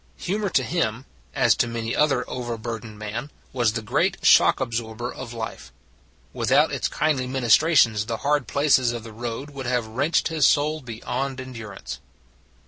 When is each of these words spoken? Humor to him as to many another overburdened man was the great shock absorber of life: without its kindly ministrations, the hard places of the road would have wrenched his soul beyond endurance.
Humor 0.17 0.49
to 0.49 0.63
him 0.63 1.05
as 1.35 1.53
to 1.57 1.67
many 1.67 1.93
another 1.93 2.27
overburdened 2.27 2.97
man 2.97 3.29
was 3.53 3.73
the 3.73 3.83
great 3.83 4.17
shock 4.25 4.59
absorber 4.59 5.13
of 5.13 5.31
life: 5.31 5.71
without 6.33 6.71
its 6.71 6.87
kindly 6.87 7.27
ministrations, 7.27 8.07
the 8.07 8.17
hard 8.25 8.47
places 8.47 8.93
of 8.93 9.03
the 9.03 9.13
road 9.13 9.51
would 9.51 9.67
have 9.67 9.85
wrenched 9.85 10.29
his 10.29 10.47
soul 10.47 10.81
beyond 10.81 11.39
endurance. 11.39 11.99